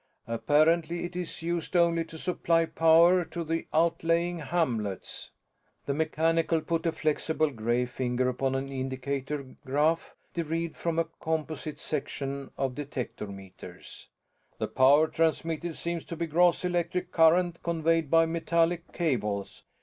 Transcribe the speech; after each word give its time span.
Apparently 0.25 1.03
it 1.03 1.15
is 1.15 1.43
used 1.43 1.75
only 1.75 2.03
to 2.05 2.17
supply 2.17 2.65
power 2.65 3.23
to 3.23 3.43
the 3.43 3.67
outlying 3.71 4.39
hamlets." 4.39 5.29
The 5.85 5.93
mechanical 5.93 6.59
put 6.61 6.87
a 6.87 6.91
flexible 6.91 7.51
gray 7.51 7.85
finger 7.85 8.27
upon 8.27 8.55
an 8.55 8.69
indicator 8.71 9.43
graph 9.63 10.15
derived 10.33 10.75
from 10.75 10.97
a 10.97 11.03
composite 11.19 11.77
section 11.77 12.49
of 12.57 12.73
detector 12.73 13.27
meters. 13.27 14.07
"The 14.57 14.67
power 14.67 15.05
transmitted 15.07 15.77
seems 15.77 16.03
to 16.05 16.15
be 16.15 16.25
gross 16.25 16.65
electric 16.65 17.11
current 17.11 17.61
conveyed 17.61 18.09
by 18.09 18.25
metallic 18.25 18.91
cables. 18.93 19.65